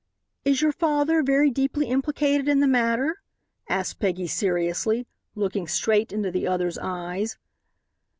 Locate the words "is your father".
0.43-1.21